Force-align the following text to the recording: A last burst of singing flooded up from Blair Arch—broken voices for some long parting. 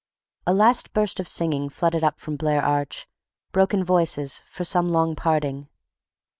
A 0.47 0.53
last 0.55 0.93
burst 0.93 1.19
of 1.19 1.27
singing 1.27 1.69
flooded 1.69 2.03
up 2.03 2.19
from 2.19 2.35
Blair 2.35 2.63
Arch—broken 2.63 3.83
voices 3.83 4.41
for 4.47 4.63
some 4.63 4.89
long 4.89 5.15
parting. 5.15 5.69